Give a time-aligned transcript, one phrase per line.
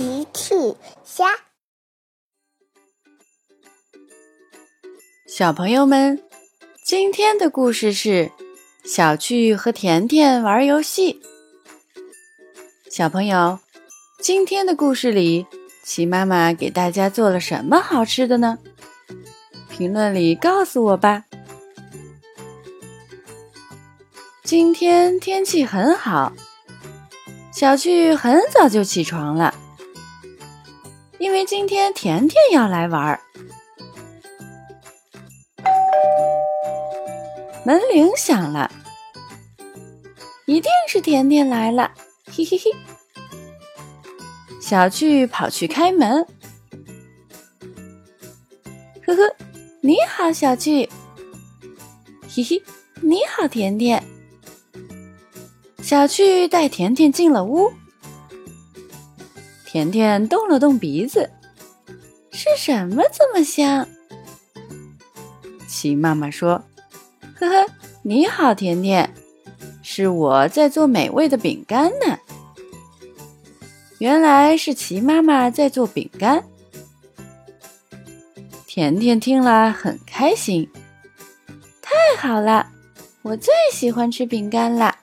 [0.00, 0.54] 奇趣
[1.04, 1.26] 虾，
[5.28, 6.22] 小朋友们，
[6.82, 8.32] 今天的故事是
[8.82, 11.20] 小趣和甜甜玩游戏。
[12.90, 13.58] 小朋友，
[14.22, 15.46] 今天的故事里，
[15.84, 18.58] 奇妈妈给大家做了什么好吃的呢？
[19.68, 21.26] 评论里告诉我吧。
[24.42, 26.32] 今天天气很好，
[27.52, 29.54] 小趣很早就起床了。
[31.20, 33.20] 因为今天甜甜要来玩儿，
[37.62, 38.72] 门铃响了，
[40.46, 41.92] 一定是甜甜来了，
[42.24, 42.74] 嘿嘿嘿！
[44.62, 46.26] 小趣跑去开门，
[49.06, 49.36] 呵呵，
[49.82, 50.88] 你好，小趣，
[52.34, 52.62] 嘿嘿，
[53.02, 54.02] 你好，甜甜。
[55.82, 57.70] 小趣带甜甜进了屋。
[59.70, 61.30] 甜甜动了动鼻子，
[62.32, 63.86] 是什么这么香？
[65.68, 66.60] 齐妈妈说
[67.38, 69.08] ：“呵呵，你好，甜甜，
[69.80, 72.18] 是我在做美味的饼干呢。”
[73.98, 76.42] 原来是齐妈妈在做饼干。
[78.66, 80.68] 甜甜听了很开心，
[81.80, 82.66] 太好了，
[83.22, 84.96] 我最喜欢吃饼干了。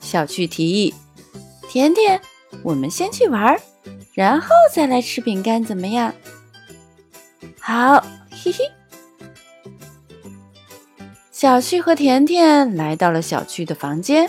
[0.00, 0.92] 小趣提议
[1.66, 2.20] ：“甜甜。”
[2.66, 3.56] 我们先去玩，
[4.12, 6.12] 然后再来吃饼干，怎么样？
[7.60, 8.68] 好，嘿嘿。
[11.30, 14.28] 小趣和甜甜来到了小趣的房间，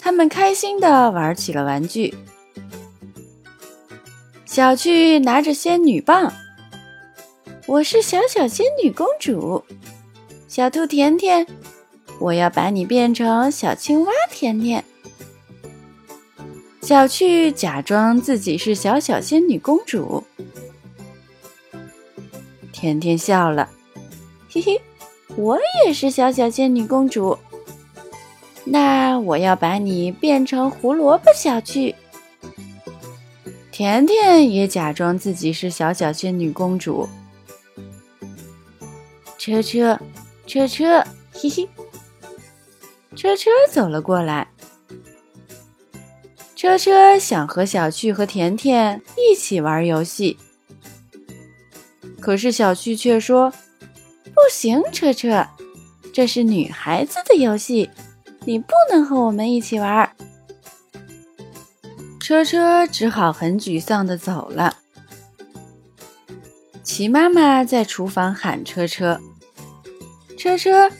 [0.00, 2.12] 他们开心的玩起了玩具。
[4.44, 6.32] 小趣拿着仙女棒，
[7.66, 9.64] 我是小小仙女公主。
[10.48, 11.46] 小兔甜甜，
[12.18, 14.84] 我要把你变成小青蛙甜甜。
[16.86, 20.22] 小趣假装自己是小小仙女公主，
[22.72, 23.68] 甜甜笑了，
[24.48, 24.80] 嘿嘿，
[25.34, 27.36] 我也是小小仙女公主。
[28.64, 31.92] 那我要把你变成胡萝卜小趣。
[33.72, 37.08] 甜甜也假装自己是小小仙女公主。
[39.36, 39.98] 车车，
[40.46, 41.68] 车车，嘿嘿，
[43.16, 44.46] 车车走了过来。
[46.66, 50.36] 车车想和小趣和甜甜一起玩游戏，
[52.18, 53.52] 可是小趣却说
[54.34, 55.46] ：“不行，车车，
[56.12, 57.88] 这是女孩子的游戏，
[58.44, 60.10] 你不能和我们一起玩。”
[62.18, 64.78] 车车只好很沮丧的走了。
[66.82, 69.20] 齐妈妈在厨房喊车车
[70.36, 70.90] ：“车车，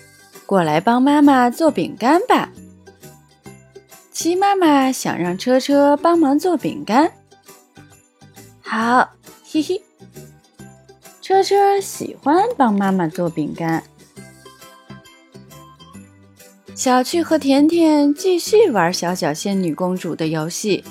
[0.46, 2.50] 过来帮妈妈做饼干吧。”
[4.26, 7.12] 鸡妈妈想让车车帮忙做饼干，
[8.60, 9.08] 好，
[9.48, 9.80] 嘿嘿。
[11.22, 13.84] 车车喜欢帮妈妈做饼干。
[16.74, 20.82] 小趣和甜甜继续玩小小仙女公主的游戏。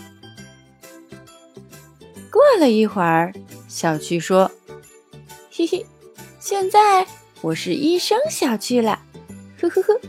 [2.32, 3.34] 过了一会儿，
[3.68, 4.50] 小趣说
[5.52, 5.86] ：“嘿嘿，
[6.40, 7.06] 现在
[7.42, 9.02] 我是医生小趣了。”
[9.62, 10.00] 呵呵呵。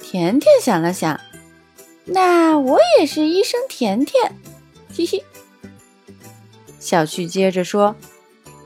[0.00, 1.20] 甜甜想了想。
[2.04, 4.36] 那我也是医生甜甜，
[4.96, 5.24] 嘿嘿。
[6.78, 7.94] 小趣接着说：“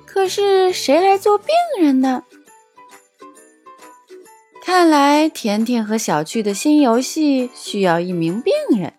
[0.06, 1.48] 可是谁来做病
[1.78, 2.24] 人呢？”
[4.64, 8.94] 看来甜甜和小趣的新游戏需要一名病人。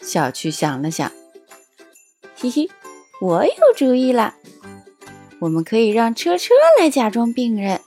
[0.00, 1.10] 小趣想了想，
[2.36, 2.70] 嘿嘿，
[3.20, 4.34] 我有主意了，
[5.40, 7.80] 我们可以让车车来假装病人。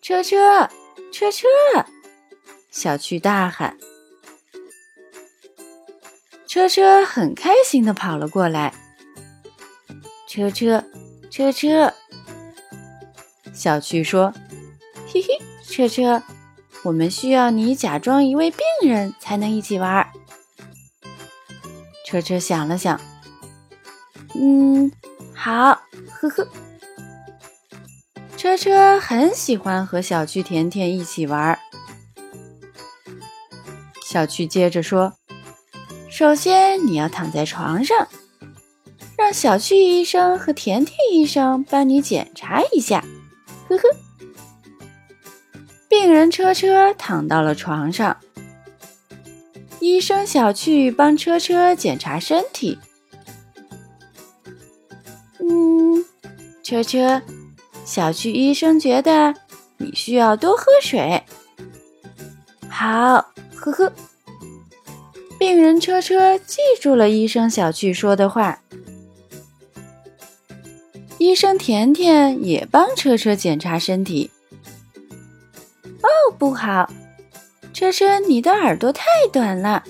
[0.00, 0.70] 车车，
[1.12, 1.48] 车车。
[2.76, 3.78] 小趣大喊
[6.46, 8.74] ：“车车很开心的跑了过来。”
[10.28, 10.84] 车车，
[11.30, 11.94] 车车。
[13.54, 14.30] 小趣说
[15.08, 16.22] ：“嘿嘿，车车，
[16.82, 20.06] 我们需要你假装一位病人才能一起玩。”
[22.04, 23.00] 车车想了想
[24.38, 24.92] ：“嗯，
[25.34, 25.80] 好，
[26.10, 26.46] 呵呵。”
[28.36, 31.58] 车车很喜欢和小趣、甜甜一起玩。
[34.16, 35.12] 小趣接着说
[36.08, 38.08] ：“首先，你要躺在床上，
[39.14, 43.04] 让小趣医生和甜甜医生帮你检查一下。”
[43.68, 43.82] 呵呵。
[45.90, 48.16] 病人车车躺到了床上，
[49.80, 52.78] 医生小趣帮车车检查身体。
[55.40, 56.02] 嗯，
[56.62, 57.20] 车车，
[57.84, 59.34] 小趣医生觉得
[59.76, 61.22] 你需要多喝水。
[62.70, 63.22] 好。
[63.56, 63.92] 呵呵，
[65.38, 68.60] 病人车车记住了医生小趣说的话。
[71.18, 74.30] 医生甜甜也帮车车检查身体。
[76.02, 76.08] 哦，
[76.38, 76.88] 不好，
[77.72, 79.82] 车车，你的耳朵太短了，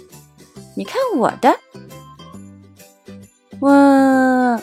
[0.76, 1.58] 你看我的。
[3.60, 4.62] 哇！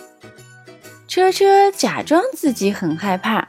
[1.07, 3.47] 车车假装自己很害怕。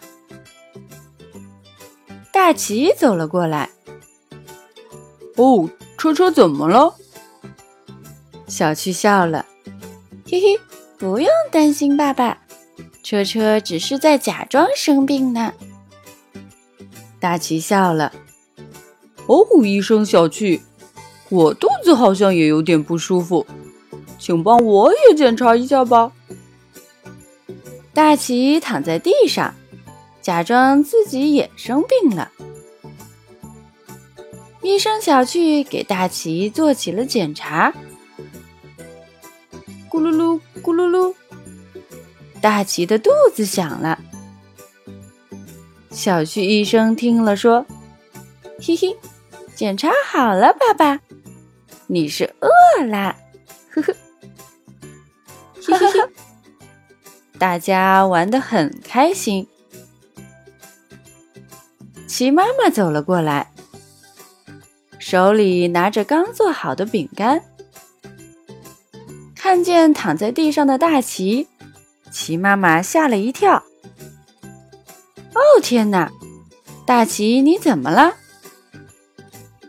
[2.33, 3.71] 大奇走了过来。
[5.37, 6.95] 哦，车车怎么了？
[8.47, 9.47] 小趣笑了，
[10.27, 10.61] 嘿嘿，
[10.99, 12.39] 不用担心，爸爸。
[13.03, 15.53] 车车只是在假装生病呢。
[17.21, 18.13] 大奇笑了。
[19.27, 20.63] 哦，医生小趣，
[21.31, 23.47] 我肚子好像也有点不舒服，
[24.19, 26.13] 请帮我也检查一下吧。
[27.93, 29.55] 大奇躺在地上，
[30.21, 32.31] 假装自己也生病了。
[34.65, 37.71] 医生小趣给大奇做起了检查。
[39.91, 41.15] 咕噜噜，咕噜噜。
[42.41, 43.99] 大奇的肚子响了，
[45.91, 47.67] 小趣医生听了说
[48.59, 48.97] ：“嘿嘿，
[49.55, 50.99] 检查好了，爸爸，
[51.87, 53.15] 你是饿了。”
[53.71, 53.95] 呵呵，
[55.63, 56.01] 嘿嘿嘿，
[57.39, 59.47] 大家玩得很开心。
[62.07, 63.53] 齐妈妈走了过来，
[65.07, 67.45] 手里拿着刚做好的饼干，
[69.37, 71.47] 看见躺在地上的大奇。
[72.11, 73.63] 奇妈妈吓了一跳。
[75.35, 76.11] 哦天哪，
[76.87, 78.15] 大奇你怎么了？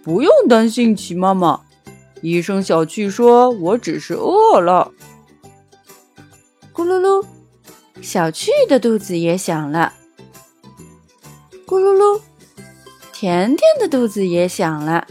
[0.05, 1.59] 不用担心，奇妈妈。
[2.21, 4.93] 医生小趣说，我只是饿了。
[6.73, 7.25] 咕噜噜，
[8.01, 9.91] 小趣的肚子也响了。
[11.67, 12.21] 咕噜噜，
[13.11, 15.05] 甜甜的肚子也响了。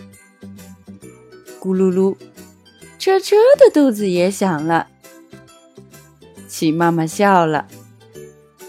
[1.64, 2.14] 咕噜噜，
[2.98, 4.88] 车车的肚子也响了。
[6.46, 7.66] 齐妈妈笑了，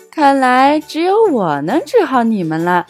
[0.10, 2.88] 看来只有我能治好你们了，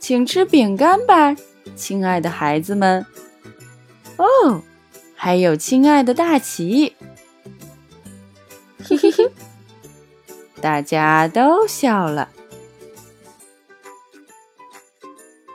[0.00, 1.36] 请吃饼干吧，
[1.76, 3.06] 亲爱的孩子们。
[4.16, 4.60] 哦，
[5.14, 6.96] 还有亲爱的大奇，
[8.82, 9.30] 嘿嘿嘿，
[10.60, 12.28] 大家都笑了。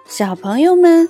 [0.08, 1.10] 小朋友们，